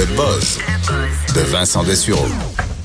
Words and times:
Le 0.00 0.06
buzz 0.16 0.58
de 1.34 1.40
Vincent 1.52 1.84
Dessureau. 1.84 2.24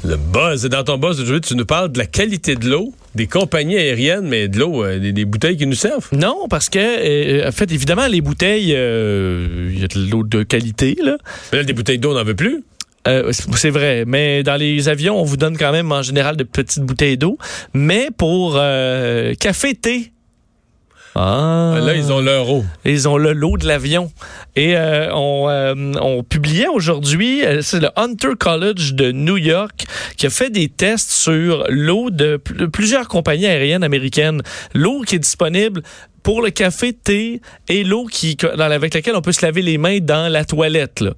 Le 0.04 0.18
buzz. 0.18 0.66
Et 0.66 0.70
dans 0.70 0.84
ton 0.84 0.98
buzz 0.98 1.22
aujourd'hui, 1.22 1.48
tu 1.48 1.56
nous 1.56 1.66
parles 1.66 1.90
de 1.90 1.98
la 1.98 2.08
qualité 2.08 2.56
de 2.56 2.70
l'eau, 2.70 2.94
des 3.16 3.26
compagnies 3.26 3.78
aériennes, 3.78 4.28
mais 4.28 4.50
de 4.50 4.60
l'eau, 4.60 4.84
euh, 4.84 5.00
des, 5.00 5.14
des 5.14 5.24
bouteilles 5.24 5.56
qui 5.56 5.66
nous 5.66 5.76
servent. 5.76 6.10
Non, 6.12 6.48
parce 6.50 6.68
que, 6.68 6.78
euh, 6.78 7.48
en 7.48 7.54
fait, 7.54 7.72
évidemment, 7.72 8.08
les 8.08 8.20
bouteilles, 8.20 8.74
euh, 8.76 9.70
il 9.72 9.80
y 9.80 9.86
a 9.86 9.88
de 9.88 10.12
l'eau 10.12 10.24
de 10.24 10.44
qualité, 10.44 10.98
là. 11.02 11.16
Mais 11.54 11.60
là, 11.60 11.64
des 11.64 11.72
bouteilles 11.72 12.00
d'eau, 12.00 12.12
on 12.12 12.16
n'en 12.16 12.26
veut 12.26 12.36
plus. 12.36 12.66
Euh, 13.08 13.32
c'est 13.32 13.46
c'est 13.56 13.70
vrai, 13.70 14.04
mais 14.06 14.44
dans 14.44 14.56
les 14.56 14.90
avions, 14.90 15.18
on 15.18 15.24
vous 15.24 15.38
donne 15.38 15.58
quand 15.58 15.72
même 15.72 15.94
en 15.94 16.02
général 16.02 16.36
de 16.36 16.44
petites 16.44 16.84
bouteilles 16.84 17.18
d'eau. 17.18 17.38
Mais 17.74 18.10
pour 18.18 18.56
euh, 18.58 19.36
café, 19.36 19.74
thé, 19.74 20.12
ah. 21.16 21.80
Là, 21.82 21.96
ils 21.96 22.12
ont 22.12 22.20
leur 22.22 22.50
eau. 22.50 22.66
Ils 22.84 23.08
ont 23.08 23.18
le 23.18 23.32
lot 23.34 23.58
de 23.58 23.66
l'avion. 23.66 24.12
Et 24.56 24.76
euh, 24.76 25.14
on, 25.14 25.48
euh, 25.50 25.74
on 26.02 26.24
publiait 26.24 26.68
aujourd'hui, 26.68 27.46
euh, 27.46 27.62
c'est 27.62 27.80
le 27.80 27.90
Hunter 27.96 28.36
College 28.38 28.94
de 28.94 29.12
New 29.12 29.38
York 29.38 29.86
qui 30.18 30.26
a 30.26 30.30
fait 30.30 30.50
des 30.50 30.68
tests 30.68 31.12
sur 31.12 31.66
l'eau 31.70 32.10
de, 32.10 32.38
pl- 32.38 32.58
de 32.58 32.66
plusieurs 32.66 33.08
compagnies 33.08 33.46
aériennes 33.48 33.84
américaines. 33.84 34.42
L'eau 34.74 35.02
qui 35.02 35.16
est 35.16 35.20
disponible 35.20 35.82
pour 36.24 36.42
le 36.42 36.50
café, 36.50 36.92
thé 36.92 37.40
et 37.70 37.84
l'eau 37.84 38.06
qui 38.06 38.36
dans, 38.36 38.60
avec 38.60 38.94
laquelle 38.94 39.16
on 39.16 39.22
peut 39.22 39.32
se 39.32 39.46
laver 39.46 39.62
les 39.62 39.78
mains 39.78 40.00
dans 40.00 40.32
la 40.32 40.44
toilette. 40.44 41.00
Là. 41.02 41.12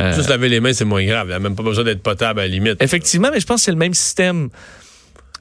Euh, 0.00 0.14
Juste 0.14 0.30
laver 0.30 0.48
les 0.48 0.58
mains, 0.60 0.72
c'est 0.72 0.86
moins 0.86 1.04
grave. 1.04 1.26
Il 1.26 1.30
n'y 1.30 1.34
a 1.34 1.38
même 1.38 1.54
pas 1.54 1.62
besoin 1.62 1.84
d'être 1.84 2.02
potable 2.02 2.40
à 2.40 2.44
la 2.44 2.48
limite. 2.48 2.82
Effectivement, 2.82 3.28
mais 3.32 3.40
je 3.40 3.46
pense 3.46 3.60
que 3.60 3.64
c'est 3.66 3.72
le 3.72 3.76
même 3.76 3.94
système. 3.94 4.48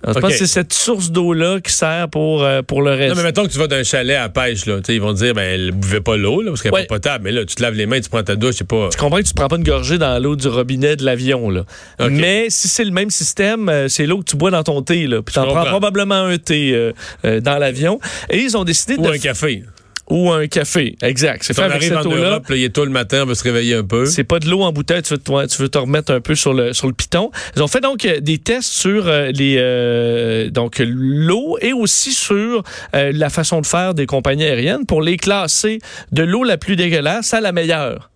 Je 0.05 0.20
pense 0.20 0.31
que 0.31 0.38
c'est 0.38 0.48
cette 0.48 0.73
source 0.73 1.12
d'eau-là 1.12 1.59
qui 1.62 1.71
sert 1.71 2.09
pour, 2.09 2.44
euh, 2.44 2.61
pour 2.61 2.81
le 2.81 2.91
reste. 2.91 3.09
Non, 3.09 3.16
mais 3.16 3.23
mettons 3.23 3.45
que 3.45 3.52
tu 3.52 3.57
vas 3.57 3.67
d'un 3.67 3.84
chalet 3.84 4.17
à 4.17 4.27
pêche, 4.30 4.66
là. 4.66 4.80
Ils 4.89 4.99
vont 5.02 5.13
te 5.13 5.20
dire, 5.20 5.34
ben, 5.34 5.44
elle 5.44 5.71
buvait 5.71 6.02
pas 6.02 6.17
l'eau, 6.17 6.41
là, 6.41 6.52
parce 6.52 6.61
qu'elle 6.61 6.71
n'est 6.71 6.80
Ouais. 6.80 6.85
pas 6.85 6.95
potable. 6.95 7.23
Mais 7.23 7.31
là, 7.31 7.45
tu 7.45 7.55
te 7.55 7.61
laves 7.61 7.75
les 7.75 7.85
mains, 7.85 8.02
tu 8.02 8.09
prends 8.09 8.23
ta 8.23 8.35
douche, 8.35 8.55
c'est 8.58 8.67
pas. 8.67 8.89
Tu 8.91 8.97
comprends 8.97 9.17
que 9.20 9.23
tu 9.23 9.30
ne 9.30 9.35
prends 9.35 9.47
pas 9.47 9.55
une 9.55 9.63
gorgée 9.63 9.97
dans 9.97 10.21
l'eau 10.21 10.35
du 10.35 10.47
robinet 10.47 10.95
de 10.95 11.05
l'avion, 11.05 11.49
là. 11.49 11.63
Mais 12.09 12.47
si 12.50 12.67
c'est 12.67 12.83
le 12.86 12.92
même 12.92 13.09
système, 13.09 13.69
euh, 13.69 13.88
c'est 13.88 14.05
l'eau 14.05 14.19
que 14.19 14.25
tu 14.25 14.36
bois 14.36 14.52
dans 14.52 14.64
ton 14.64 14.81
thé, 14.81 15.08
là. 15.08 15.22
Puis 15.22 15.33
t'en 15.36 15.45
prends 15.47 15.66
probablement 15.66 16.16
un 16.25 16.38
thé 16.38 16.73
euh, 16.73 16.92
euh, 17.25 17.39
dans 17.39 17.58
l'avion. 17.58 17.99
Et 18.30 18.39
ils 18.39 18.58
ont 18.58 18.64
décidé 18.64 18.95
Ou 18.97 19.03
de... 19.03 19.09
un 19.09 19.17
café. 19.17 19.64
Ou 20.09 20.31
un 20.31 20.47
café. 20.47 20.95
Exact. 21.01 21.43
C'est 21.43 21.53
fait 21.53 21.61
on 21.61 21.65
avec 21.65 21.77
arrive 21.77 21.89
cette 21.97 22.05
en 22.05 22.11
eau-là. 22.11 22.29
Europe, 22.31 22.47
là, 22.49 22.55
il 22.57 22.63
est 22.63 22.69
tôt 22.69 22.83
le 22.83 22.91
matin, 22.91 23.21
on 23.23 23.25
veut 23.25 23.35
se 23.35 23.43
réveiller 23.43 23.75
un 23.75 23.83
peu. 23.85 24.05
C'est 24.05 24.25
pas 24.25 24.39
de 24.39 24.49
l'eau 24.49 24.61
en 24.61 24.71
bouteille, 24.73 25.01
tu 25.01 25.13
veux, 25.13 25.17
te, 25.17 25.45
tu 25.47 25.61
veux 25.61 25.69
te 25.69 25.77
remettre 25.77 26.11
un 26.11 26.19
peu 26.19 26.35
sur 26.35 26.53
le, 26.53 26.73
sur 26.73 26.87
le 26.87 26.93
piton. 26.93 27.31
Ils 27.55 27.63
ont 27.63 27.67
fait 27.67 27.79
donc 27.79 28.03
euh, 28.05 28.19
des 28.19 28.37
tests 28.37 28.71
sur 28.73 29.07
euh, 29.07 29.31
les 29.31 29.55
euh, 29.59 30.49
donc 30.49 30.81
l'eau 30.85 31.57
et 31.61 31.71
aussi 31.71 32.11
sur 32.11 32.63
euh, 32.95 33.11
la 33.13 33.29
façon 33.29 33.61
de 33.61 33.65
faire 33.65 33.93
des 33.93 34.05
compagnies 34.05 34.43
aériennes 34.43 34.85
pour 34.85 35.01
les 35.01 35.15
classer 35.15 35.79
de 36.11 36.23
l'eau 36.23 36.43
la 36.43 36.57
plus 36.57 36.75
dégueulasse 36.75 37.33
à 37.33 37.39
la 37.41 37.53
meilleure. 37.53 38.09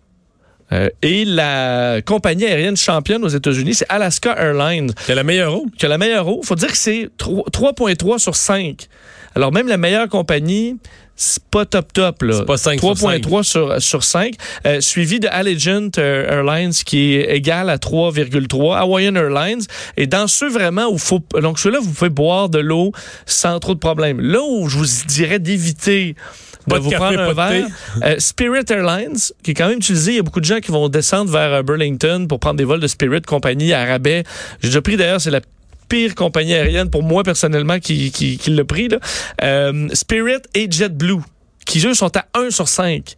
Euh, 0.70 0.90
et 1.00 1.24
la 1.24 2.02
compagnie 2.04 2.44
aérienne 2.44 2.76
championne 2.76 3.24
aux 3.24 3.28
États-Unis, 3.28 3.72
c'est 3.72 3.86
Alaska 3.88 4.34
Airlines, 4.38 4.92
C'est 5.06 5.14
la 5.14 5.24
meilleure 5.24 5.54
eau. 5.54 5.66
qui 5.78 5.86
a 5.86 5.88
la 5.88 5.96
meilleure 5.96 6.28
eau. 6.28 6.42
faut 6.44 6.54
dire 6.56 6.70
que 6.70 6.76
c'est 6.76 7.08
3 7.16 7.44
3.3 7.50 8.18
sur 8.18 8.36
5. 8.36 8.86
Alors 9.34 9.50
même 9.52 9.68
la 9.68 9.78
meilleure 9.78 10.08
compagnie, 10.10 10.76
c'est 11.20 11.42
pas 11.42 11.66
top 11.66 11.92
top. 11.92 12.22
là. 12.22 12.34
C'est 12.38 12.46
pas 12.46 12.56
5 12.56 12.78
sur 12.78 12.94
3.3 12.94 13.42
sur, 13.42 13.82
sur 13.82 14.04
5. 14.04 14.34
Euh, 14.66 14.80
suivi 14.80 15.18
de 15.18 15.26
Allegiant 15.28 15.88
euh, 15.98 16.30
Airlines 16.30 16.70
qui 16.70 17.14
est 17.14 17.34
égal 17.34 17.68
à 17.70 17.76
3,3. 17.76 18.76
Hawaiian 18.76 19.16
Airlines. 19.16 19.62
Et 19.96 20.06
dans 20.06 20.28
ceux 20.28 20.48
vraiment 20.48 20.86
où 20.86 20.96
faut... 20.96 21.20
Donc 21.42 21.58
ceux-là, 21.58 21.80
vous 21.82 21.90
pouvez 21.90 22.08
boire 22.08 22.48
de 22.48 22.60
l'eau 22.60 22.92
sans 23.26 23.58
trop 23.58 23.74
de 23.74 23.80
problèmes. 23.80 24.20
Là 24.20 24.40
où 24.48 24.68
je 24.68 24.78
vous 24.78 24.86
dirais 25.08 25.40
d'éviter 25.40 26.14
de 26.68 26.70
Pas 26.70 26.78
de 26.78 26.84
vous 26.84 26.90
café, 26.90 27.16
prendre 27.16 27.20
un 27.20 27.32
verre. 27.32 27.66
Euh, 28.04 28.14
Spirit 28.20 28.64
Airlines, 28.70 29.18
qui 29.42 29.50
est 29.50 29.54
quand 29.54 29.68
même 29.68 29.78
utilisé. 29.78 30.12
Il 30.12 30.16
y 30.18 30.20
a 30.20 30.22
beaucoup 30.22 30.40
de 30.40 30.44
gens 30.44 30.60
qui 30.60 30.70
vont 30.70 30.88
descendre 30.88 31.32
vers 31.32 31.64
Burlington 31.64 32.26
pour 32.28 32.38
prendre 32.38 32.58
des 32.58 32.64
vols 32.64 32.80
de 32.80 32.86
Spirit, 32.86 33.22
compagnie 33.22 33.72
à 33.72 33.84
rabais. 33.84 34.22
J'ai 34.62 34.68
déjà 34.68 34.82
pris 34.82 34.96
d'ailleurs, 34.96 35.20
c'est 35.20 35.32
la 35.32 35.40
pire 35.88 36.14
compagnie 36.14 36.54
aérienne 36.54 36.90
pour 36.90 37.02
moi 37.02 37.22
personnellement 37.22 37.78
qui, 37.78 38.10
qui, 38.10 38.38
qui 38.38 38.50
l'a 38.50 38.64
pris. 38.64 38.88
Euh, 39.42 39.88
Spirit 39.92 40.42
et 40.54 40.70
JetBlue, 40.70 41.20
qui 41.66 41.84
eux 41.86 41.94
sont 41.94 42.16
à 42.16 42.26
1 42.34 42.50
sur 42.50 42.68
5. 42.68 43.14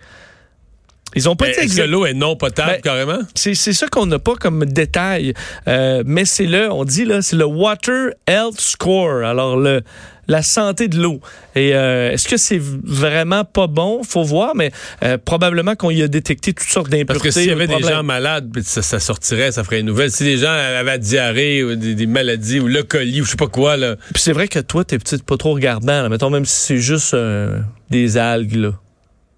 Ils 1.17 1.29
ont 1.29 1.37
pas 1.37 1.49
Est-ce 1.49 1.77
que 1.77 1.83
l'eau 1.83 2.07
est 2.07 2.15
non 2.15 2.37
potable, 2.37 2.73
Ben, 2.77 2.81
carrément? 2.83 3.19
c'est 3.35 3.55
c'est 3.55 3.73
ça 3.73 3.89
qu'on 3.89 4.07
n'a 4.07 4.19
pas 4.19 4.35
comme 4.37 4.65
détail, 4.65 5.35
Euh, 5.69 6.03
mais 6.07 6.25
c'est 6.25 6.47
le, 6.47 6.71
on 6.71 6.85
dit 6.85 7.05
là, 7.05 7.21
c'est 7.23 7.37
le 7.37 7.45
Water 7.47 8.11
Health 8.29 8.61
Score. 8.61 9.25
Alors 9.25 9.57
le 9.57 9.83
la 10.29 10.43
santé 10.43 10.87
de 10.87 10.97
l'eau. 10.97 11.21
Et 11.57 11.75
euh, 11.75 12.13
est-ce 12.13 12.29
que 12.29 12.37
c'est 12.37 12.61
vraiment 12.61 13.45
pas 13.45 13.67
bon? 13.67 14.05
Faut 14.05 14.23
voir, 14.23 14.55
mais 14.55 14.71
euh, 15.03 15.19
probablement 15.19 15.75
qu'on 15.75 15.91
y 15.91 16.03
a 16.05 16.07
détecté 16.09 16.53
toutes 16.53 16.69
sortes 16.69 16.89
Parce 16.89 17.01
d'impuretés. 17.01 17.25
que 17.29 17.31
s'il 17.33 17.47
y 17.49 17.51
avait 17.51 17.67
des 17.67 17.81
gens 17.83 18.05
malades, 18.05 18.57
ça, 18.63 18.81
ça 18.81 19.01
sortirait, 19.01 19.51
ça 19.51 19.65
ferait 19.65 19.81
une 19.81 19.87
nouvelle. 19.87 20.13
Si 20.13 20.23
les 20.23 20.37
gens 20.39 20.53
avaient 20.53 20.85
la 20.85 20.99
diarrhée 20.99 21.65
ou 21.65 21.75
des, 21.75 21.97
des 21.97 22.07
maladies 22.07 22.61
ou 22.61 22.69
le 22.69 22.85
colis 22.85 23.23
ou 23.23 23.25
je 23.25 23.31
sais 23.33 23.37
pas 23.37 23.49
quoi, 23.49 23.77
là. 23.77 23.97
Puis 24.15 24.23
c'est 24.23 24.33
vrai 24.33 24.47
que 24.47 24.61
toi, 24.61 24.85
t'es 24.85 24.99
peut-être 25.01 25.25
pas 25.25 25.37
trop 25.37 25.53
regardant. 25.55 26.03
Là. 26.03 26.09
Mettons 26.09 26.31
même 26.31 26.45
si 26.45 26.61
c'est 26.65 26.79
juste 26.79 27.15
euh, 27.15 27.59
des 27.91 28.17
algues 28.17 28.55
là. 28.55 28.73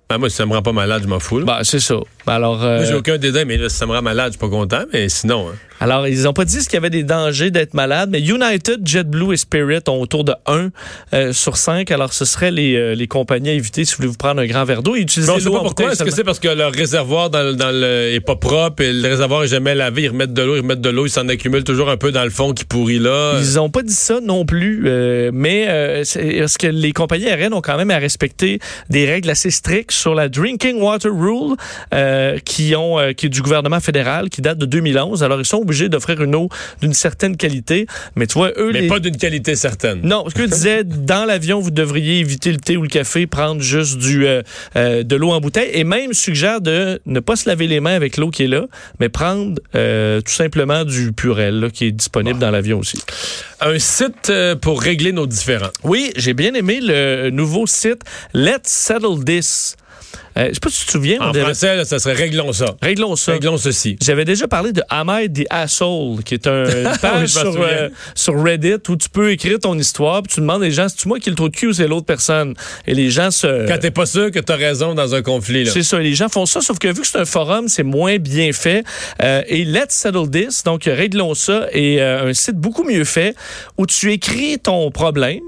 Ben, 0.09 0.19
moi, 0.19 0.29
si 0.29 0.37
ça 0.37 0.45
me 0.47 0.53
rend 0.53 0.63
pas 0.63 0.73
malade, 0.73 1.03
je 1.05 1.09
m'en 1.09 1.19
fous. 1.21 1.43
Bah 1.45 1.61
c'est 1.63 1.81
ça. 1.81 1.95
Alors. 2.27 2.63
euh, 2.63 2.77
Moi, 2.79 2.85
j'ai 2.85 2.95
aucun 2.95 3.17
dédain, 3.19 3.45
mais 3.47 3.57
là, 3.57 3.69
si 3.69 3.77
ça 3.77 3.87
me 3.87 3.93
rend 3.93 4.03
malade, 4.03 4.33
je 4.33 4.39
suis 4.39 4.41
pas 4.41 4.49
content. 4.55 4.83
Mais 4.93 5.09
sinon, 5.09 5.49
hein. 5.51 5.55
Alors, 5.83 6.07
ils 6.07 6.23
n'ont 6.23 6.33
pas 6.33 6.45
dit 6.45 6.59
qu'il 6.59 6.75
y 6.75 6.77
avait 6.77 6.91
des 6.91 7.03
dangers 7.03 7.51
d'être 7.51 7.75
malade, 7.75 8.11
mais 8.13 8.21
United, 8.21 8.87
JetBlue 8.87 9.35
et 9.35 9.37
Spirit 9.37 9.81
ont 9.89 10.01
autour 10.01 10.25
de 10.25 10.33
1 10.47 10.69
euh, 11.13 11.33
sur 11.33 11.57
5. 11.57 11.91
Alors, 11.91 12.13
ce 12.13 12.25
seraient 12.25 12.51
les, 12.51 12.77
euh, 12.77 12.95
les 12.95 13.09
compagnies 13.09 13.51
à 13.51 13.53
éviter 13.53 13.85
si 13.85 13.93
vous 13.93 13.97
voulez 13.99 14.09
vous 14.09 14.17
prendre 14.17 14.41
un 14.41 14.47
grand 14.47 14.65
verre 14.65 14.83
d'eau 14.83 14.95
et 14.95 15.01
utiliser 15.01 15.33
l'eau 15.41 15.61
pourquoi. 15.61 15.93
Est-ce 15.93 16.05
que 16.05 16.11
c'est 16.11 16.25
parce 16.25 16.39
que 16.39 16.49
leur 16.49 16.73
réservoir 16.73 17.31
dans, 17.31 17.55
dans 17.57 17.73
le, 17.73 18.13
est 18.13 18.21
pas 18.21 18.37
propre 18.37 18.83
et 18.83 18.93
le 18.93 19.09
réservoir 19.09 19.45
est 19.45 19.49
jamais 19.49 19.75
lavé? 19.75 20.03
Ils 20.03 20.09
remettent 20.09 20.35
de 20.35 20.43
l'eau, 20.43 20.57
ils 20.57 20.61
remettent 20.61 20.81
de 20.81 20.91
l'eau, 20.91 21.07
ils 21.07 21.11
s'en 21.11 21.29
accumulent 21.29 21.65
toujours 21.65 21.91
un 21.91 21.97
peu 21.97 22.13
dans 22.13 22.25
le 22.25 22.31
fond 22.31 22.53
qui 22.53 22.65
pourrit 22.65 22.99
là. 22.99 23.39
Ils 23.41 23.55
n'ont 23.57 23.71
pas 23.71 23.83
dit 23.83 23.93
ça 23.93 24.21
non 24.23 24.45
plus, 24.45 24.85
euh, 24.87 25.31
mais 25.33 25.67
euh, 25.69 26.03
est-ce 26.03 26.59
que 26.59 26.67
les 26.67 26.93
compagnies 26.93 27.27
aériennes 27.27 27.55
ont 27.55 27.61
quand 27.61 27.77
même 27.77 27.91
à 27.91 27.99
respecter 27.99 28.61
des 28.89 29.07
règles 29.07 29.31
assez 29.31 29.51
strictes 29.51 29.93
sur 29.93 30.15
la 30.15 30.29
Drinking 30.29 30.81
Water 30.81 31.11
Rule 31.13 31.57
euh, 31.95 32.39
qui 32.45 32.75
ont 32.77 32.99
euh, 32.99 33.13
qui 33.13 33.27
est 33.27 33.29
du 33.29 33.43
gouvernement 33.43 33.81
fédéral, 33.81 34.29
qui 34.31 34.43
date 34.43 34.59
de 34.59 34.67
2011. 34.67 35.23
Alors, 35.23 35.41
ils 35.41 35.45
sont 35.45 35.59
obligés 35.59 35.72
d'offrir 35.89 36.23
une 36.23 36.35
eau 36.35 36.49
d'une 36.81 36.93
certaine 36.95 37.37
qualité, 37.37 37.87
mais 38.17 38.27
tu 38.27 38.35
vois, 38.35 38.51
eux... 38.57 38.71
mais 38.73 38.83
les- 38.83 38.89
pas 38.89 38.99
d'une 39.01 39.17
qualité 39.17 39.57
certaine. 39.57 40.01
Non, 40.03 40.25
ce 40.29 40.35
que 40.35 40.43
disait 40.43 40.85
dans 40.85 41.25
l'avion, 41.25 41.61
vous 41.61 41.71
devriez 41.71 42.19
éviter 42.21 42.53
le 42.53 42.59
thé 42.59 42.77
ou 42.77 42.83
le 42.83 42.89
café, 42.89 43.27
prendre 43.27 43.61
juste 43.63 43.99
du 43.99 44.27
euh, 44.27 44.43
euh, 44.77 45.03
de 45.03 45.17
l'eau 45.17 45.31
en 45.31 45.41
bouteille 45.41 45.71
et 45.73 45.85
même 45.85 46.13
suggère 46.13 46.61
de 46.61 47.01
ne 47.07 47.21
pas 47.21 47.37
se 47.37 47.49
laver 47.49 47.67
les 47.67 47.81
mains 47.81 47.95
avec 47.95 48.17
l'eau 48.17 48.31
qui 48.31 48.45
est 48.45 48.49
là, 48.49 48.67
mais 49.01 49.09
prendre 49.09 49.61
euh, 49.75 50.21
tout 50.21 50.33
simplement 50.33 50.85
du 50.85 51.13
purel 51.13 51.61
là, 51.61 51.71
qui 51.71 51.87
est 51.87 51.93
disponible 51.93 52.39
dans 52.39 52.51
l'avion 52.51 52.79
aussi. 52.79 53.01
Un 53.61 53.79
site 53.79 54.33
pour 54.61 54.81
régler 54.83 55.13
nos 55.13 55.27
différends. 55.27 55.71
Oui, 55.85 56.13
j'ai 56.17 56.35
bien 56.35 56.55
aimé 56.55 56.81
le 56.83 57.31
nouveau 57.31 57.67
site 57.67 58.03
Let's 58.35 58.63
Settle 58.65 59.25
This. 59.25 59.77
Euh, 60.39 60.49
je 60.49 60.55
sais 60.55 60.61
pas 60.61 60.71
si 60.71 60.81
tu 60.81 60.87
te 60.87 60.93
souviens, 60.93 61.19
on 61.21 61.25
En 61.25 61.31
devait- 61.33 61.45
français, 61.45 61.77
là, 61.77 61.85
ça 61.85 61.99
serait 61.99 62.15
réglons 62.15 62.53
ça. 62.53 62.75
réglons 62.81 63.17
ça. 63.17 63.33
Réglons 63.33 63.59
ceci. 63.59 63.97
J'avais 64.03 64.25
déjà 64.25 64.49
parlé 64.49 64.73
de 64.73 64.83
I 64.91 65.31
the 65.31 65.47
Asshole, 65.51 66.23
qui 66.25 66.35
est 66.35 66.47
un, 66.47 66.65
une 66.65 66.89
Oui, 66.93 66.99
page 67.01 67.29
sur, 67.29 67.61
euh, 67.61 67.89
sur 68.15 68.43
Reddit 68.43 68.77
où 68.89 68.97
tu 68.97 69.09
peux 69.11 69.31
écrire 69.31 69.59
ton 69.59 69.79
histoire, 69.79 70.23
puis 70.23 70.35
tu 70.35 70.41
demandes 70.41 70.63
les 70.63 70.71
gens, 70.71 70.89
c'est-tu 70.89 71.09
moi 71.09 71.19
qui 71.19 71.29
le 71.31 71.37
trou 71.37 71.49
de 71.49 71.57
cul 71.57 71.67
ou 71.69 71.73
c'est 71.73 71.87
l'autre 71.87 72.07
personne? 72.07 72.55
Et 72.87 72.95
les 72.95 73.11
gens 73.11 73.31
se... 73.31 73.67
Quand 73.69 73.79
t'es 73.79 73.91
pas 73.91 74.07
sûr 74.07 74.31
que 74.31 74.39
t'as 74.39 74.57
raison 74.57 74.95
dans 74.95 75.15
un 75.15 75.23
conflit, 75.23 75.65
là. 75.65 75.71
C'est 75.71 75.83
ça, 75.83 75.99
les 75.99 76.15
gens 76.15 76.29
font 76.29 76.47
ça, 76.47 76.61
sauf 76.61 76.79
que 76.79 76.89
vu 76.89 77.03
que 77.03 77.07
c'est 77.07 77.19
un 77.19 77.25
forum, 77.27 77.69
c'est 77.69 77.83
moins 77.83 78.17
bien 78.19 78.53
fait. 78.53 78.85
Euh, 79.23 79.43
et 79.49 79.65
Let's 79.65 79.91
Settle 79.95 80.31
This, 80.31 80.63
donc 80.65 80.85
réglons 80.85 81.35
ça, 81.35 81.67
est 81.73 82.01
euh, 82.01 82.29
un 82.31 82.35
site 82.35 82.57
beaucoup 82.57 82.85
mieux 82.85 83.05
fait 83.05 83.35
où 83.79 83.87
tu 83.87 84.11
écris 84.13 84.59
ton 84.59 84.91
problème. 84.91 85.41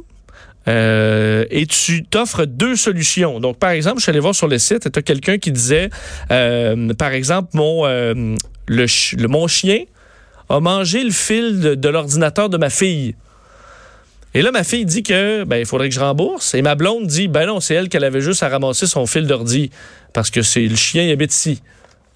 Euh, 0.69 1.45
et 1.51 1.67
tu 1.67 2.05
t'offres 2.05 2.45
deux 2.45 2.77
solutions. 2.77 3.41
Donc, 3.41 3.59
par 3.59 3.71
exemple, 3.71 3.99
je 3.99 4.05
suis 4.05 4.11
allé 4.11 4.21
voir 4.21 4.35
sur 4.35 4.49
le 4.49 4.59
site, 4.59 4.91
tu 4.91 4.99
as 4.99 5.03
quelqu'un 5.03 5.39
qui 5.39 5.53
disait, 5.53 5.91
euh, 6.31 6.93
par 6.95 7.13
exemple, 7.13 7.51
mon, 7.55 7.87
euh, 7.87 8.35
le, 8.67 9.27
mon 9.29 9.47
chien 9.47 9.85
a 10.49 10.61
mangé 10.61 11.03
le 11.03 11.11
fil 11.11 11.61
de, 11.61 11.75
de 11.75 11.89
l'ordinateur 11.89 12.49
de 12.49 12.57
ma 12.57 12.71
fille. 12.71 13.15
Et 14.37 14.43
là, 14.43 14.51
ma 14.51 14.65
fille 14.65 14.85
dit 14.85 15.05
que 15.05 15.45
ben 15.45 15.59
il 15.59 15.67
faudrait 15.67 15.89
que 15.89 15.95
je 15.95 16.01
rembourse. 16.01 16.55
Et 16.55 16.63
ma 16.63 16.75
blonde 16.75 17.07
dit 17.07 17.29
ben 17.29 17.47
non, 17.47 17.61
c'est 17.61 17.75
elle 17.75 17.89
qu'elle 17.89 18.03
avait 18.03 18.21
juste 18.21 18.43
à 18.43 18.49
ramasser 18.49 18.89
son 18.89 19.07
fil 19.07 19.29
d'ordi 19.29 19.71
parce 20.13 20.31
que 20.31 20.43
c'est 20.43 20.67
le 20.67 20.75
chien 20.75 21.05
il 21.05 21.13
habite 21.13 21.33
ici. 21.33 21.63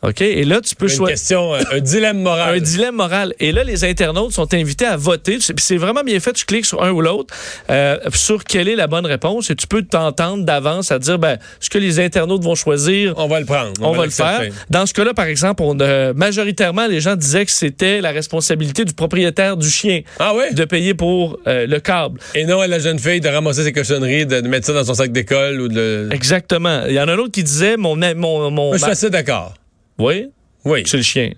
OK? 0.02 0.20
Et 0.20 0.44
là, 0.44 0.60
tu 0.60 0.76
peux 0.76 0.86
Une 0.86 0.96
choisir 0.96 1.14
question, 1.14 1.54
euh, 1.54 1.60
un 1.72 1.80
dilemme 1.80 2.20
moral. 2.22 2.54
un 2.54 2.60
dilemme 2.60 2.94
moral. 2.94 3.34
Et 3.40 3.50
là, 3.50 3.64
les 3.64 3.84
internautes 3.84 4.32
sont 4.32 4.52
invités 4.54 4.84
à 4.84 4.96
voter. 4.96 5.38
Puis 5.38 5.54
c'est 5.58 5.76
vraiment 5.76 6.04
bien 6.04 6.20
fait. 6.20 6.32
Tu 6.32 6.44
cliques 6.44 6.66
sur 6.66 6.82
un 6.82 6.90
ou 6.90 7.00
l'autre 7.00 7.34
euh, 7.70 7.98
sur 8.14 8.44
quelle 8.44 8.68
est 8.68 8.76
la 8.76 8.86
bonne 8.86 9.06
réponse 9.06 9.50
et 9.50 9.56
tu 9.56 9.66
peux 9.66 9.82
t'entendre 9.82 10.44
d'avance 10.44 10.92
à 10.92 10.98
dire 10.98 11.18
ben, 11.18 11.38
ce 11.60 11.68
que 11.68 11.78
les 11.78 11.98
internautes 11.98 12.44
vont 12.44 12.54
choisir. 12.54 13.14
On 13.16 13.26
va 13.26 13.40
le 13.40 13.46
prendre. 13.46 13.72
On, 13.80 13.92
va, 13.92 14.04
le 14.04 14.10
faire. 14.10 14.42
Dans 14.70 14.86
ce 14.86 14.94
cas-là, 14.94 15.14
par 15.14 15.26
exemple, 15.26 15.62
on, 15.64 15.76
euh, 15.80 16.12
majoritairement, 16.14 16.86
les 16.86 17.00
gens 17.00 17.16
disaient 17.16 17.44
que 17.44 17.50
c'était 17.50 18.00
la 18.00 18.10
responsabilité 18.10 18.84
du 18.84 18.94
propriétaire 18.94 19.56
du 19.56 19.68
chien 19.68 20.02
Ah 20.20 20.34
ouais? 20.34 20.52
de 20.52 20.64
payer 20.64 20.94
pour 20.94 21.38
euh, 21.46 21.66
le 21.66 21.80
câble. 21.80 22.20
Et 22.34 22.44
non 22.44 22.60
à 22.60 22.66
la 22.68 22.78
jeune 22.78 22.98
fille 22.98 23.20
de 23.20 23.28
ramasser 23.28 23.64
ses 23.64 23.72
cochonneries, 23.72 24.26
de, 24.26 24.40
mettre 24.42 24.66
ça 24.66 24.72
dans 24.72 24.84
son 24.84 24.94
sac 24.94 25.10
d'école 25.10 25.60
ou 25.60 25.68
de. 25.68 26.08
Exactement. 26.12 26.82
Il 26.86 26.94
y 26.94 27.00
en 27.00 27.08
a 27.08 27.12
un 27.12 27.18
autre 27.18 27.32
qui 27.32 27.42
disait 27.42 27.76
mon... 27.76 27.96
mon, 27.96 28.50
mon 28.50 28.72
je 28.74 28.78
suis 28.78 28.90
assez 28.90 29.10
d'accord. 29.10 29.54
Oui, 29.98 30.28
Oui. 30.64 30.82
c'est 30.86 30.96
le 30.96 31.02
chien. 31.02 31.32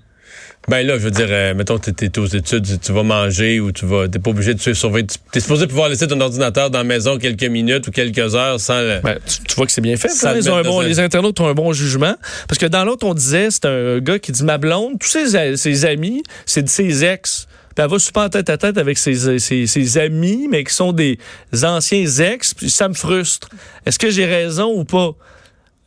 Ben 0.68 0.86
là, 0.86 0.98
je 0.98 1.04
veux 1.04 1.10
dire, 1.10 1.26
euh, 1.30 1.54
mettons 1.54 1.78
tu 1.78 1.90
es 1.90 2.18
aux 2.18 2.26
études, 2.26 2.80
tu- 2.80 2.92
vas 2.92 3.02
manger 3.02 3.60
ou 3.60 3.72
tu 3.72 3.86
vas. 3.86 4.06
T'es 4.08 4.18
pas 4.18 4.30
obligé 4.30 4.52
de 4.54 4.60
surveiller. 4.74 5.06
Tu 5.06 5.38
es 5.38 5.40
supposé 5.40 5.66
pouvoir 5.66 5.88
laisser 5.88 6.06
ton 6.06 6.20
ordinateur 6.20 6.70
dans 6.70 6.78
la 6.78 6.84
maison 6.84 7.16
quelques 7.18 7.44
minutes 7.44 7.88
ou 7.88 7.90
quelques 7.90 8.34
heures 8.36 8.60
sans 8.60 8.80
le. 8.80 9.00
Ben, 9.02 9.18
tu, 9.26 9.42
tu 9.42 9.54
vois 9.56 9.64
que 9.64 9.72
c'est 9.72 9.80
bien 9.80 9.96
fait. 9.96 10.10
Ça 10.10 10.34
te 10.34 10.38
ils 10.38 10.50
ont 10.50 10.54
met 10.56 10.60
un 10.60 10.62
bon- 10.64 10.74
dans 10.74 10.80
un- 10.80 10.86
Les 10.88 11.00
internautes 11.00 11.40
ont 11.40 11.48
un 11.48 11.54
bon 11.54 11.72
jugement. 11.72 12.14
Parce 12.46 12.58
que 12.58 12.66
dans 12.66 12.84
l'autre, 12.84 13.06
on 13.06 13.14
disait, 13.14 13.50
c'est 13.50 13.64
un 13.64 13.98
gars 14.00 14.18
qui 14.18 14.32
dit 14.32 14.44
ma 14.44 14.58
blonde, 14.58 14.98
tous 15.00 15.08
ses, 15.08 15.56
ses 15.56 15.84
amis, 15.86 16.22
c'est 16.44 16.62
de 16.62 16.68
ses 16.68 17.04
ex. 17.04 17.46
Puis 17.74 17.82
elle 17.84 17.90
va 17.90 17.98
super 17.98 18.24
en 18.24 18.28
tête 18.28 18.50
à 18.50 18.58
tête 18.58 18.76
avec 18.76 18.98
ses, 18.98 19.38
ses- 19.38 19.66
ses 19.66 19.98
amis, 19.98 20.46
mais 20.50 20.62
qui 20.64 20.74
sont 20.74 20.92
des 20.92 21.18
anciens 21.62 22.04
ex. 22.04 22.52
Puis 22.52 22.68
ça 22.68 22.86
me 22.88 22.94
frustre. 22.94 23.48
Est-ce 23.86 23.98
que 23.98 24.10
j'ai 24.10 24.26
raison 24.26 24.70
ou 24.76 24.84
pas? 24.84 25.12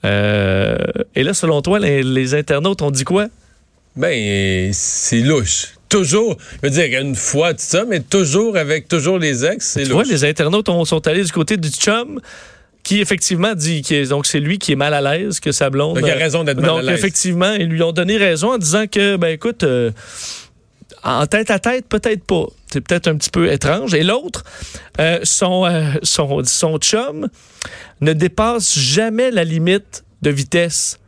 Euh, 0.06 0.78
et 1.16 1.24
là, 1.24 1.34
selon 1.34 1.62
toi, 1.62 1.80
les, 1.80 2.04
les 2.04 2.34
internautes 2.36 2.82
ont 2.82 2.92
dit 2.92 3.04
quoi? 3.04 3.28
Ben, 3.96 4.72
c'est 4.74 5.20
louche. 5.22 5.68
Toujours. 5.90 6.38
Je 6.64 6.68
veux 6.68 6.74
dire, 6.74 7.00
une 7.00 7.16
fois, 7.16 7.54
tout 7.54 7.60
ça, 7.62 7.86
mais 7.88 8.00
toujours 8.00 8.58
avec 8.58 8.88
toujours 8.88 9.20
les 9.20 9.46
ex, 9.46 9.66
c'est 9.66 9.84
Tu 9.84 9.92
vois, 9.92 10.04
les 10.04 10.26
internautes 10.26 10.68
ont- 10.70 10.86
sont 10.86 11.06
allés 11.08 11.24
du 11.24 11.32
côté 11.32 11.56
du 11.58 11.70
chum 11.70 12.20
qui 12.82 13.00
effectivement 13.00 13.54
dit 13.54 13.82
que 13.82 14.06
donc 14.10 14.26
c'est 14.26 14.40
lui 14.42 14.58
qui 14.60 14.74
est 14.74 14.76
mal 14.76 14.94
à 14.94 15.00
l'aise 15.00 15.40
que 15.40 15.52
sa 15.54 15.70
blonde. 15.70 15.96
Donc, 15.96 16.06
il 16.06 16.12
a 16.12 16.16
raison 16.16 16.44
d'être 16.44 16.58
mal 16.60 16.66
Donc 16.70 16.80
à 16.80 16.82
l'aise. 16.82 17.00
effectivement, 17.00 17.54
ils 17.54 17.68
lui 17.68 17.82
ont 17.84 17.94
donné 17.94 18.18
raison 18.18 18.52
en 18.54 18.58
disant 18.58 18.88
que 18.92 19.16
ben 19.16 19.30
écoute 19.30 19.64
euh, 19.64 19.92
en 21.04 21.26
tête 21.28 21.52
à 21.52 21.60
tête 21.60 21.86
peut-être 21.88 22.24
pas. 22.24 22.46
C'est 22.72 22.82
peut-être 22.82 23.08
un 23.08 23.16
petit 23.18 23.30
peu 23.30 23.52
étrange. 23.52 23.94
Et 23.94 24.04
l'autre, 24.04 24.44
euh, 25.00 25.20
son, 25.24 25.66
euh, 25.66 25.92
son 26.04 26.44
son 26.44 26.78
chum 26.78 27.28
ne 28.02 28.14
dépasse 28.14 28.78
jamais 28.78 29.32
la 29.32 29.44
limite 29.44 30.04
de 30.22 30.30
vitesse. 30.30 31.00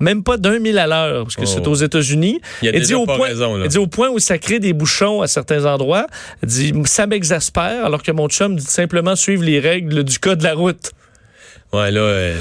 Même 0.00 0.24
pas 0.24 0.36
d'un 0.36 0.58
mille 0.58 0.78
à 0.78 0.88
l'heure, 0.88 1.22
parce 1.24 1.36
que 1.36 1.42
Oh. 1.42 1.46
c'est 1.46 1.66
aux 1.68 1.74
États-Unis. 1.76 2.40
Il 2.62 2.80
dit 2.80 2.94
au 2.94 3.06
pas 3.06 3.16
point, 3.16 3.28
raison, 3.28 3.56
là. 3.56 3.68
dit 3.68 3.78
au 3.78 3.86
point 3.86 4.08
où 4.08 4.18
ça 4.18 4.36
crée 4.36 4.58
des 4.58 4.72
bouchons 4.72 5.22
à 5.22 5.28
certains 5.28 5.64
endroits. 5.64 6.08
Elle 6.42 6.48
dit 6.48 6.72
ça 6.86 7.06
m'exaspère, 7.06 7.84
alors 7.84 8.02
que 8.02 8.10
mon 8.10 8.28
chum 8.28 8.56
dit 8.56 8.64
simplement 8.64 9.14
suivre 9.14 9.44
les 9.44 9.60
règles 9.60 10.02
du 10.02 10.18
code 10.18 10.38
de 10.40 10.44
la 10.44 10.54
route. 10.54 10.90
Ouais, 11.74 11.90
là, 11.90 12.00
euh, 12.02 12.36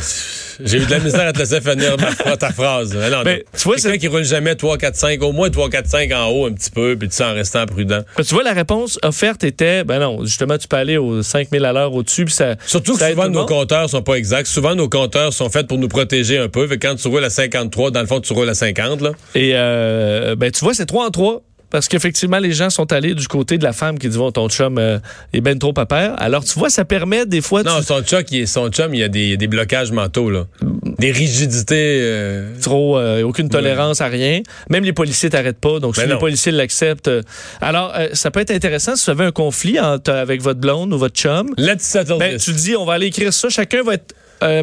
j'ai 0.61 0.79
eu 0.79 0.85
de 0.85 0.91
la 0.91 0.99
misère 0.99 1.21
à 1.25 1.31
te 1.31 1.39
laisser 1.39 1.61
finir 1.61 1.95
ma- 1.97 2.35
ta 2.35 2.51
phrase. 2.51 2.93
Mais 2.93 3.09
non, 3.09 3.23
Ben, 3.23 3.39
t'as- 3.49 3.57
tu 3.59 3.63
vois, 3.63 3.77
c'est- 3.77 3.97
qui 3.97 4.09
roule 4.09 4.25
jamais 4.25 4.55
3, 4.55 4.77
4, 4.77 4.97
5, 4.97 5.23
au 5.23 5.31
moins 5.31 5.49
3, 5.49 5.69
4, 5.69 5.87
5 5.87 6.11
en 6.11 6.27
haut 6.31 6.47
un 6.47 6.51
petit 6.51 6.69
peu, 6.69 6.97
puis 6.99 7.07
tu 7.07 7.15
sais, 7.15 7.23
en 7.23 7.33
restant 7.33 7.65
prudent. 7.65 8.01
Ben, 8.17 8.23
Tu 8.25 8.33
vois, 8.33 8.43
la 8.43 8.51
réponse 8.51 8.99
offerte 9.03 9.45
était, 9.45 9.85
ben 9.85 9.99
non, 9.99 10.25
justement, 10.25 10.57
tu 10.57 10.67
peux 10.67 10.75
aller 10.75 10.97
aux 10.97 11.23
5000 11.23 11.63
à 11.63 11.71
l'heure 11.71 11.93
au-dessus, 11.93 12.25
puis 12.25 12.33
ça. 12.33 12.55
Surtout 12.67 12.93
que 12.95 12.99
ça 12.99 13.09
souvent, 13.11 13.29
nos 13.29 13.45
compteurs 13.45 13.89
sont 13.89 14.01
pas 14.01 14.15
exacts. 14.15 14.47
Souvent, 14.47 14.75
nos 14.75 14.89
compteurs 14.89 15.31
sont 15.31 15.49
faits 15.49 15.65
pour 15.67 15.77
nous 15.77 15.87
protéger 15.87 16.37
un 16.37 16.49
peu. 16.49 16.67
Fait 16.67 16.77
que 16.77 16.85
quand 16.87 16.95
tu 16.95 17.07
roules 17.07 17.23
à 17.23 17.29
53, 17.29 17.89
dans 17.91 18.01
le 18.01 18.07
fond, 18.07 18.19
tu 18.19 18.33
roules 18.33 18.49
à 18.49 18.53
50, 18.53 18.99
là. 18.99 19.11
Et, 19.33 19.51
euh, 19.55 20.35
ben, 20.35 20.51
tu 20.51 20.59
vois, 20.65 20.73
c'est 20.73 20.85
3 20.85 21.05
en 21.07 21.09
3. 21.09 21.41
Parce 21.71 21.87
qu'effectivement, 21.87 22.37
les 22.39 22.51
gens 22.51 22.69
sont 22.69 22.91
allés 22.93 23.15
du 23.15 23.27
côté 23.27 23.57
de 23.57 23.63
la 23.63 23.71
femme 23.73 23.97
qui 23.97 24.09
dit, 24.09 24.17
bon, 24.17 24.31
ton 24.31 24.49
chum 24.49 24.77
euh, 24.77 24.99
est 25.33 25.41
ben 25.41 25.57
trop 25.57 25.71
papa. 25.73 26.13
Alors, 26.17 26.43
tu 26.43 26.59
vois, 26.59 26.69
ça 26.69 26.83
permet 26.85 27.25
des 27.25 27.41
fois. 27.41 27.63
Non, 27.63 27.79
tu- 27.79 27.85
son, 27.85 28.01
chum, 28.03 28.21
il, 28.29 28.41
est- 28.41 28.45
son 28.45 28.69
chum, 28.69 28.93
il 28.93 28.99
y 28.99 29.03
a 29.03 29.07
des, 29.07 29.37
des 29.37 29.47
blocages 29.47 29.91
mentaux, 29.91 30.29
là. 30.29 30.45
Des 30.99 31.11
rigidités. 31.11 31.99
euh, 32.01 32.53
trop, 32.61 32.97
euh, 32.99 33.23
aucune 33.23 33.47
tolérance 33.49 34.01
à 34.01 34.07
rien. 34.07 34.41
Même 34.69 34.83
les 34.83 34.93
policiers 34.93 35.29
t'arrêtent 35.29 35.59
pas. 35.61 35.79
Donc, 35.79 35.95
si 35.95 36.01
Ben 36.01 36.07
les 36.07 36.13
non. 36.15 36.19
policiers 36.19 36.51
l'acceptent. 36.51 37.09
alors, 37.61 37.93
ça 38.13 38.29
peut 38.31 38.41
être 38.41 38.51
intéressant 38.51 38.95
si 38.95 39.05
vous 39.05 39.11
avez 39.11 39.25
un 39.25 39.31
conflit 39.31 39.79
entre- 39.79 40.11
avec 40.11 40.41
votre 40.41 40.59
blonde 40.59 40.93
ou 40.93 40.97
votre 40.97 41.15
chum. 41.15 41.53
Let's 41.57 41.83
settle 41.83 42.17
Ben, 42.19 42.35
this. 42.35 42.43
tu 42.45 42.51
dis, 42.51 42.75
on 42.75 42.83
va 42.85 42.93
aller 42.93 43.07
écrire 43.07 43.31
ça. 43.33 43.47
Chacun 43.49 43.81
va 43.83 43.93
être, 43.93 44.13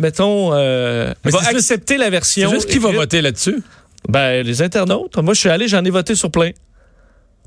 mettons, 0.01 0.51
va 0.51 1.15
c'est 1.25 1.31
juste- 1.39 1.49
accepter 1.57 1.97
la 1.97 2.05
C'est 2.07 2.11
version. 2.11 2.51
juste 2.51 2.69
qui 2.69 2.79
va 2.79 2.91
voter 2.93 3.23
là-dessus? 3.23 3.63
Ben, 4.09 4.43
les 4.47 4.63
internautes. 4.63 5.17
Moi, 5.17 5.33
je 5.35 5.41
suis 5.41 5.49
allé, 5.49 5.69
j'en 5.69 5.85
ai 5.85 5.91
voté 5.91 6.15
sur 6.15 6.31
plein. 6.31 6.51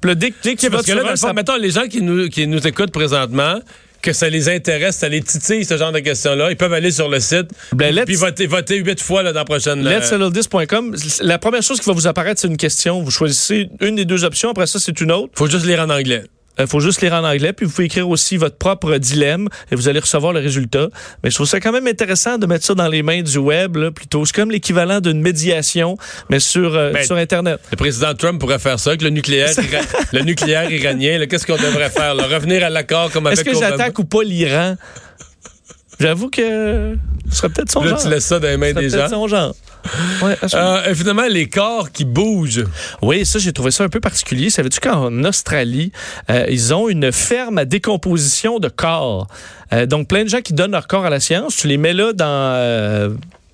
Puis 0.01 0.15
dès, 0.15 0.31
que- 0.31 0.36
dès 0.44 0.56
que 0.56 0.62
tu 0.62 0.69
Parce 0.69 0.86
que 0.86 0.92
là, 0.92 1.03
dans 1.03 1.09
le 1.12 1.15
fond, 1.15 1.27
ça- 1.27 1.33
mettons, 1.33 1.56
les 1.57 1.69
gens 1.71 1.88
qui 1.88 2.01
nous, 2.01 2.27
qui 2.30 2.48
nous 2.48 2.65
écoutent 2.68 2.92
présentement, 2.92 3.59
que 4.01 4.13
ça 4.13 4.30
les 4.30 4.50
intéresse, 4.50 4.95
ça 4.98 5.07
les 5.09 5.21
titille, 5.21 5.63
ce 5.63 5.77
genre 5.77 5.92
de 5.92 6.00
questions-là, 6.00 6.50
ils 6.50 6.57
peuvent 6.57 6.74
aller 6.74 6.89
sur 6.92 7.07
le 7.07 7.19
site, 7.19 7.50
Ben, 7.74 7.94
let's- 7.94 8.06
puis 8.06 8.15
voter, 8.15 8.48
voter 8.48 8.77
huit 8.77 9.00
fois 9.00 9.21
là, 9.21 9.31
dans 9.31 9.42
la 9.42 9.45
prochaine... 9.45 9.86
euh, 9.86 10.00
let'ssettlethis.com. 10.00 10.95
La 11.21 11.38
première 11.38 11.62
chose 11.62 11.80
qui 11.80 11.86
va 11.86 11.94
vous 11.94 12.07
apparaître, 12.07 12.42
c'est 12.42 12.48
une 12.48 12.57
question. 12.57 13.03
Vous 13.03 13.12
choisissez 13.12 13.69
une 13.80 13.95
des 13.95 14.06
deux 14.06 14.24
options. 14.24 14.50
Après 14.50 14.65
ça, 14.65 14.80
c'est 14.80 15.00
une 15.01 15.12
autre. 15.12 15.31
faut 15.36 15.48
juste 15.48 15.65
lire 15.65 15.81
en 15.81 15.89
anglais. 15.92 16.24
Il 16.63 16.68
faut 16.69 16.80
juste 16.80 17.02
lire 17.02 17.13
en 17.13 17.24
anglais, 17.24 17.54
puis 17.54 17.66
vous 17.66 17.72
pouvez 17.72 17.86
écrire 17.86 18.08
aussi 18.10 18.38
votre 18.38 18.58
propre 18.58 18.98
dilemme 18.98 19.48
et 19.72 19.75
vous 19.75 19.88
allez 19.90 20.00
recevoir 20.00 20.34
le 20.34 20.40
résultat. 20.40 20.88
Mais 21.24 21.30
je 21.30 21.36
trouve 21.36 21.48
ça 21.48 21.60
quand 21.60 21.72
même 21.72 21.88
intéressant 21.88 22.38
de 22.38 22.46
mettre 22.46 22.66
ça 22.66 22.74
dans 22.75 22.88
les 22.88 23.04
mains 23.04 23.22
du 23.22 23.38
web, 23.38 23.75
là, 23.78 23.92
plutôt. 23.92 24.25
C'est 24.25 24.36
comme 24.36 24.52
l'équivalent 24.52 25.00
d'une 25.02 25.22
médiation, 25.22 25.98
mais 26.30 26.40
sur, 26.40 26.75
euh, 26.75 26.92
Ben, 26.92 27.06
sur 27.06 27.16
Internet. 27.16 27.60
Le 27.72 27.78
président 27.78 28.13
Trump 28.13 28.40
pourrait 28.40 28.60
faire 28.60 28.80
ça 28.80 28.92
avec 28.92 29.02
le 29.02 29.10
nucléaire, 29.10 29.50
ira- 29.52 29.81
le 30.13 30.22
nucléaire 30.22 30.72
iranien. 30.72 31.25
Qu'est-ce 31.28 31.46
qu'on 31.46 31.56
devrait 31.58 31.90
faire? 31.90 32.16
là? 32.16 32.25
Revenir 32.28 32.64
à 32.64 32.69
l'accord 32.69 33.12
comme 33.12 33.28
avec 33.28 33.40
Est-ce 33.40 33.50
que 33.50 33.57
j'attaque 33.57 33.98
ou 34.00 34.04
pas 34.06 34.24
l'Iran? 34.24 34.75
J'avoue 36.00 36.30
que 36.30 36.96
ce 37.30 37.36
serait 37.38 37.50
peut-être 37.50 37.72
son 37.72 37.84
Là, 37.84 37.90
genre. 37.92 38.02
tu 38.02 38.10
laisses 38.10 38.25
ça 38.25 38.40
dans 38.40 38.48
les 38.48 38.57
mains 38.57 38.74
des 38.74 38.90
gens. 38.90 39.07
son 39.07 39.28
genre. 39.28 39.56
Ouais, 40.24 40.38
absolument. 40.42 40.75
Euh, 40.88 40.94
finalement, 40.94 41.28
les 41.30 41.50
corps 41.50 41.92
qui 41.92 42.06
bougent. 42.06 42.66
Oui, 43.01 43.25
ça, 43.25 43.39
j'ai 43.39 43.54
trouvé 43.54 43.72
ça 43.72 43.83
un 43.83 43.89
peu 43.89 44.00
particulier. 44.00 44.50
Savais-tu 44.50 44.80
qu'en 44.80 45.24
Australie, 45.24 45.92
euh, 46.30 46.45
ils 46.50 46.74
ont 46.74 46.88
une 46.89 47.12
ferme 47.12 47.57
à 47.57 47.66
décomposition 47.66 48.60
de 48.60 48.69
corps? 48.69 49.28
Euh, 49.74 49.86
donc, 49.86 50.07
plein 50.07 50.24
de 50.24 50.30
gens 50.30 50.42
qui 50.42 50.54
donnent 50.54 50.72
leur 50.72 50.88
corps 50.88 51.06
à 51.06 51.10
la 51.10 51.19
science, 51.19 51.56
tu 51.56 51.68
les 51.68 51.78
mets 51.78 51.94
là 51.94 52.13
dans... 52.13 52.25
euh, 52.28 53.10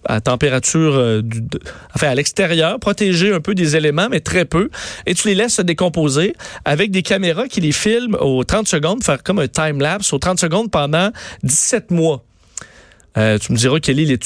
à 0.10 0.22
température, 0.22 0.96
euh, 0.96 1.22
du- 1.22 1.42
de- 1.42 1.60
enfin 1.94 2.08
à 2.08 2.16
l'extérieur, 2.16 2.80
protégés 2.80 3.34
un 3.34 3.42
peu 3.42 3.54
des 3.56 3.76
éléments, 3.76 4.08
mais 4.10 4.22
très 4.22 4.46
peu, 4.46 4.70
et 5.06 5.14
tu 5.14 5.28
les 5.28 5.36
laisses 5.36 5.56
se 5.56 5.62
décomposer 5.62 6.34
avec 6.64 6.92
des 6.92 7.02
caméras 7.04 7.48
qui 7.50 7.60
les 7.60 7.74
filment 7.74 8.16
aux 8.22 8.44
30 8.46 8.70
secondes, 8.70 9.04
faire 9.04 9.22
comme 9.22 9.40
un 9.40 9.50
time-lapse 9.50 10.14
aux 10.14 10.20
30 10.20 10.40
secondes 10.40 10.72
pendant 10.72 11.12
17 11.44 11.92
mois. 11.92 12.24
Euh, 13.18 13.38
tu 13.38 13.52
me 13.52 13.58
diras 13.58 13.80
quel 13.80 14.00
est 14.00 14.20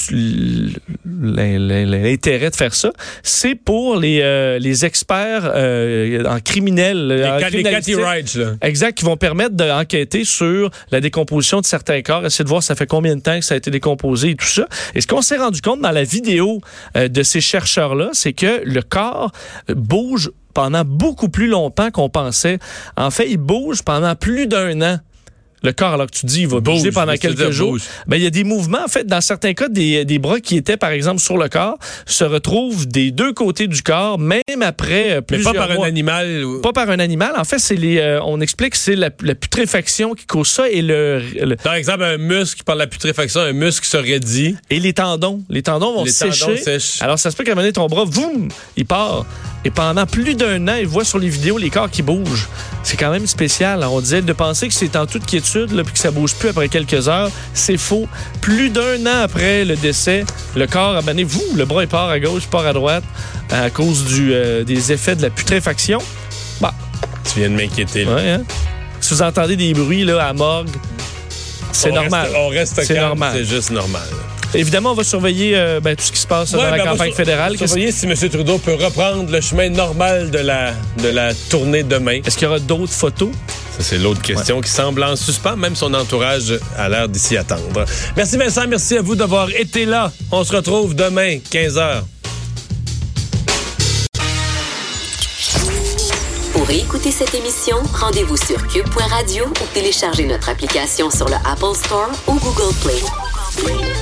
l'intérêt 1.04 2.50
de 2.50 2.56
faire 2.56 2.74
ça. 2.74 2.92
C'est 3.22 3.54
pour 3.54 3.96
les, 3.96 4.20
euh, 4.22 4.58
les 4.58 4.84
experts 4.84 5.50
euh, 5.54 6.24
en 6.24 6.40
criminels. 6.40 7.08
Les, 7.08 7.24
en 7.24 7.36
les 7.36 7.62
Cathy. 7.62 7.94
Wright, 7.94 8.34
là. 8.34 8.52
Exact, 8.60 8.96
qui 8.96 9.04
vont 9.04 9.16
permettre 9.16 9.54
d'enquêter 9.54 10.24
sur 10.24 10.70
la 10.90 11.00
décomposition 11.00 11.60
de 11.60 11.66
certains 11.66 12.02
corps, 12.02 12.26
essayer 12.26 12.44
de 12.44 12.48
voir 12.48 12.62
ça 12.62 12.74
fait 12.74 12.86
combien 12.86 13.16
de 13.16 13.22
temps 13.22 13.38
que 13.38 13.44
ça 13.44 13.54
a 13.54 13.56
été 13.56 13.70
décomposé 13.70 14.30
et 14.30 14.34
tout 14.34 14.46
ça. 14.46 14.66
Et 14.94 15.00
ce 15.00 15.06
qu'on 15.06 15.22
s'est 15.22 15.38
rendu 15.38 15.60
compte 15.60 15.80
dans 15.80 15.90
la 15.90 16.04
vidéo 16.04 16.60
euh, 16.96 17.08
de 17.08 17.22
ces 17.22 17.40
chercheurs-là, 17.40 18.10
c'est 18.12 18.32
que 18.32 18.62
le 18.64 18.82
corps 18.82 19.32
bouge 19.68 20.30
pendant 20.54 20.84
beaucoup 20.84 21.28
plus 21.28 21.46
longtemps 21.46 21.90
qu'on 21.90 22.10
pensait. 22.10 22.58
En 22.96 23.10
fait, 23.10 23.30
il 23.30 23.38
bouge 23.38 23.82
pendant 23.82 24.14
plus 24.14 24.46
d'un 24.46 24.82
an. 24.82 24.98
Le 25.62 25.72
corps, 25.72 25.92
alors 25.94 26.06
que 26.06 26.16
tu 26.16 26.26
dis, 26.26 26.40
il 26.42 26.48
va 26.48 26.60
bouger 26.60 26.84
Bouge, 26.84 26.94
pendant 26.94 27.14
quelques 27.16 27.50
jours. 27.50 27.76
Ben, 28.06 28.16
il 28.16 28.22
y 28.22 28.26
a 28.26 28.30
des 28.30 28.44
mouvements, 28.44 28.84
en 28.84 28.88
fait, 28.88 29.06
dans 29.06 29.20
certains 29.20 29.54
cas, 29.54 29.68
des, 29.68 30.04
des 30.04 30.18
bras 30.18 30.40
qui 30.40 30.56
étaient, 30.56 30.76
par 30.76 30.90
exemple, 30.90 31.20
sur 31.20 31.36
le 31.38 31.48
corps, 31.48 31.78
se 32.06 32.24
retrouvent 32.24 32.86
des 32.88 33.10
deux 33.12 33.32
côtés 33.32 33.68
du 33.68 33.82
corps, 33.82 34.18
même 34.18 34.42
après 34.62 35.12
euh, 35.12 35.14
Mais 35.16 35.22
plusieurs 35.22 35.54
pas 35.54 35.68
par 35.68 35.80
un 35.80 35.82
animal. 35.84 36.44
Pas 36.62 36.72
par 36.72 36.90
un 36.90 36.98
animal. 36.98 37.32
En 37.36 37.44
fait, 37.44 37.58
c'est 37.58 37.76
les. 37.76 37.98
euh, 37.98 38.20
on 38.24 38.40
explique 38.40 38.72
que 38.72 38.78
c'est 38.78 38.96
la, 38.96 39.10
la 39.22 39.34
putréfaction 39.34 40.14
qui 40.14 40.26
cause 40.26 40.48
ça 40.48 40.68
et 40.68 40.82
le, 40.82 41.22
le- 41.40 41.56
Par 41.56 41.74
exemple, 41.74 42.02
un 42.02 42.18
muscle, 42.18 42.62
par 42.64 42.76
la 42.76 42.86
putréfaction, 42.86 43.40
un 43.40 43.52
muscle 43.52 43.86
se 43.86 43.96
raidit. 43.96 44.56
et 44.70 44.80
les 44.80 44.92
tendons. 44.92 45.42
Les 45.48 45.62
tendons 45.62 45.94
vont 45.94 46.04
Les 46.04 46.10
sécher. 46.10 46.44
tendons 46.46 46.56
sèchent. 46.56 47.00
Alors, 47.02 47.18
ça 47.18 47.30
se 47.30 47.36
peut 47.36 47.44
qu'à 47.44 47.52
un 47.52 47.54
moment 47.54 47.62
donné, 47.62 47.72
ton 47.72 47.86
bras, 47.86 48.04
boum, 48.04 48.48
il 48.76 48.86
part. 48.86 49.24
Et 49.64 49.70
pendant 49.70 50.06
plus 50.06 50.34
d'un 50.34 50.66
an, 50.66 50.74
il 50.80 50.86
voit 50.88 51.04
sur 51.04 51.20
les 51.20 51.28
vidéos 51.28 51.56
les 51.56 51.70
corps 51.70 51.88
qui 51.88 52.02
bougent. 52.02 52.48
C'est 52.84 52.96
quand 52.96 53.10
même 53.10 53.26
spécial. 53.26 53.78
Alors, 53.82 53.94
on 53.94 54.00
disait 54.00 54.22
de 54.22 54.32
penser 54.32 54.66
que 54.68 54.74
c'est 54.74 54.96
en 54.96 55.06
toute 55.06 55.24
quiétude, 55.24 55.70
là, 55.72 55.84
puis 55.84 55.92
que 55.92 55.98
ça 55.98 56.10
bouge 56.10 56.34
plus 56.34 56.48
après 56.48 56.68
quelques 56.68 57.08
heures. 57.08 57.30
C'est 57.54 57.76
faux. 57.76 58.08
Plus 58.40 58.70
d'un 58.70 59.06
an 59.06 59.22
après 59.22 59.64
le 59.64 59.76
décès, 59.76 60.24
le 60.56 60.66
corps, 60.66 60.96
a 60.96 61.02
donné, 61.02 61.22
vous, 61.24 61.44
le 61.54 61.64
bras, 61.64 61.82
il 61.84 61.88
part 61.88 62.08
à 62.10 62.18
gauche, 62.18 62.42
il 62.44 62.48
part 62.48 62.66
à 62.66 62.72
droite, 62.72 63.04
à 63.50 63.70
cause 63.70 64.04
du, 64.06 64.32
euh, 64.34 64.64
des 64.64 64.90
effets 64.92 65.14
de 65.14 65.22
la 65.22 65.30
putréfaction. 65.30 66.00
Bah, 66.60 66.74
Tu 67.32 67.38
viens 67.40 67.50
de 67.50 67.54
m'inquiéter. 67.54 68.04
Ouais, 68.04 68.30
hein? 68.30 68.42
Si 69.00 69.14
vous 69.14 69.22
entendez 69.22 69.56
des 69.56 69.72
bruits 69.74 70.04
là, 70.04 70.26
à 70.26 70.32
morgue, 70.32 70.68
c'est 71.72 71.92
normal. 71.92 72.26
reste- 72.26 72.36
on 72.36 72.48
reste 72.48 72.72
C'est 72.82 72.86
calme, 72.94 73.00
normal. 73.08 73.32
c'est 73.36 73.44
juste 73.44 73.70
normal. 73.70 74.02
Évidemment, 74.54 74.90
on 74.92 74.94
va 74.94 75.04
surveiller 75.04 75.52
euh, 75.56 75.80
ben, 75.80 75.96
tout 75.96 76.04
ce 76.04 76.12
qui 76.12 76.18
se 76.18 76.26
passe 76.26 76.52
Ouais, 76.52 76.58
dans 76.58 76.64
la 76.64 76.70
ben, 76.72 76.80
on 76.80 76.84
va 76.84 76.90
campagne 76.92 77.08
sur- 77.08 77.16
fédérale. 77.16 77.56
Surveiller 77.56 77.90
si 77.92 78.06
M. 78.06 78.14
Trudeau 78.30 78.58
peut 78.58 78.74
reprendre 78.74 79.30
le 79.30 79.40
chemin 79.40 79.70
normal 79.70 80.30
de 80.30 80.38
la, 80.38 80.72
de 81.02 81.08
la 81.08 81.32
tournée 81.34 81.82
demain. 81.82 82.20
Est-ce 82.24 82.36
qu'il 82.36 82.44
y 82.44 82.48
aura 82.50 82.58
d'autres 82.58 82.92
photos? 82.92 83.30
Ça, 83.78 83.82
c'est 83.82 83.98
l'autre 83.98 84.20
question 84.20 84.60
qui 84.60 84.68
semble 84.70 85.02
en 85.02 85.16
suspens. 85.16 85.56
Même 85.56 85.74
son 85.74 85.94
entourage 85.94 86.52
a 86.76 86.88
l'air 86.90 87.08
d'ici 87.08 87.36
attendre. 87.38 87.84
Merci 88.16 88.36
Vincent, 88.36 88.66
merci 88.68 88.98
à 88.98 89.02
vous 89.02 89.14
d'avoir 89.16 89.48
été 89.50 89.86
là. 89.86 90.12
On 90.30 90.44
se 90.44 90.54
retrouve 90.54 90.94
demain, 90.94 91.38
15h. 91.50 92.02
Pour 96.52 96.70
écouter 96.70 97.10
cette 97.10 97.34
émission, 97.34 97.76
rendez-vous 97.98 98.36
sur 98.36 98.66
cube.radio 98.68 99.44
ou 99.46 99.64
téléchargez 99.74 100.26
notre 100.26 100.50
application 100.50 101.10
sur 101.10 101.26
le 101.28 101.36
Apple 101.50 101.74
Store 101.74 102.10
ou 102.28 102.34
Google 102.34 102.74
Play. 102.82 104.01